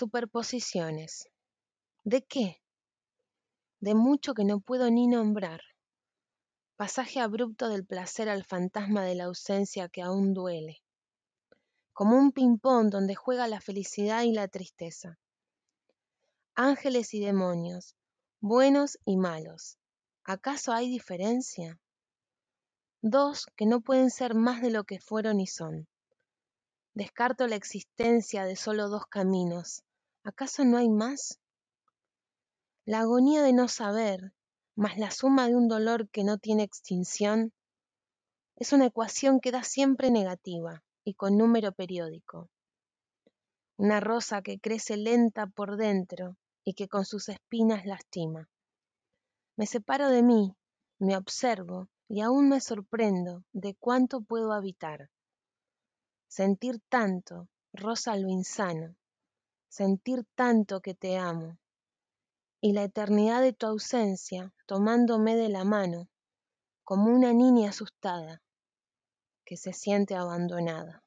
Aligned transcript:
superposiciones. 0.00 1.28
¿De 2.04 2.22
qué? 2.22 2.62
De 3.80 3.94
mucho 3.94 4.32
que 4.32 4.44
no 4.44 4.60
puedo 4.60 4.90
ni 4.90 5.06
nombrar. 5.06 5.60
Pasaje 6.76 7.20
abrupto 7.20 7.68
del 7.68 7.84
placer 7.84 8.30
al 8.30 8.42
fantasma 8.44 9.04
de 9.04 9.14
la 9.14 9.24
ausencia 9.24 9.90
que 9.90 10.00
aún 10.00 10.32
duele. 10.32 10.78
Como 11.92 12.16
un 12.16 12.32
ping-pong 12.32 12.88
donde 12.88 13.14
juega 13.14 13.46
la 13.46 13.60
felicidad 13.60 14.22
y 14.22 14.32
la 14.32 14.48
tristeza. 14.48 15.18
Ángeles 16.54 17.12
y 17.12 17.20
demonios, 17.20 17.94
buenos 18.40 18.96
y 19.04 19.18
malos. 19.18 19.76
¿Acaso 20.24 20.72
hay 20.72 20.88
diferencia? 20.88 21.78
Dos 23.02 23.44
que 23.54 23.66
no 23.66 23.82
pueden 23.82 24.08
ser 24.08 24.34
más 24.34 24.62
de 24.62 24.70
lo 24.70 24.84
que 24.84 24.98
fueron 24.98 25.40
y 25.40 25.46
son. 25.46 25.86
Descarto 26.94 27.46
la 27.46 27.56
existencia 27.56 28.46
de 28.46 28.56
solo 28.56 28.88
dos 28.88 29.04
caminos. 29.06 29.84
¿Acaso 30.22 30.64
no 30.64 30.76
hay 30.76 30.90
más? 30.90 31.40
La 32.84 33.00
agonía 33.00 33.42
de 33.42 33.54
no 33.54 33.68
saber, 33.68 34.34
más 34.76 34.98
la 34.98 35.10
suma 35.10 35.48
de 35.48 35.56
un 35.56 35.66
dolor 35.66 36.10
que 36.10 36.24
no 36.24 36.36
tiene 36.36 36.62
extinción, 36.62 37.52
es 38.56 38.74
una 38.74 38.84
ecuación 38.84 39.40
que 39.40 39.50
da 39.50 39.62
siempre 39.62 40.10
negativa 40.10 40.84
y 41.04 41.14
con 41.14 41.38
número 41.38 41.72
periódico. 41.72 42.50
Una 43.78 44.00
rosa 44.00 44.42
que 44.42 44.60
crece 44.60 44.98
lenta 44.98 45.46
por 45.46 45.78
dentro 45.78 46.36
y 46.64 46.74
que 46.74 46.86
con 46.86 47.06
sus 47.06 47.30
espinas 47.30 47.86
lastima. 47.86 48.50
Me 49.56 49.64
separo 49.64 50.10
de 50.10 50.22
mí, 50.22 50.54
me 50.98 51.16
observo 51.16 51.88
y 52.08 52.20
aún 52.20 52.50
me 52.50 52.60
sorprendo 52.60 53.42
de 53.52 53.74
cuánto 53.76 54.20
puedo 54.20 54.52
habitar. 54.52 55.08
Sentir 56.28 56.80
tanto, 56.90 57.48
rosa 57.72 58.16
lo 58.16 58.28
insano, 58.28 58.96
sentir 59.70 60.26
tanto 60.34 60.80
que 60.80 60.94
te 60.94 61.16
amo, 61.16 61.56
y 62.60 62.72
la 62.72 62.82
eternidad 62.82 63.40
de 63.40 63.52
tu 63.52 63.66
ausencia 63.66 64.52
tomándome 64.66 65.36
de 65.36 65.48
la 65.48 65.64
mano, 65.64 66.08
como 66.84 67.10
una 67.10 67.32
niña 67.32 67.70
asustada 67.70 68.42
que 69.46 69.56
se 69.56 69.72
siente 69.72 70.16
abandonada. 70.16 71.02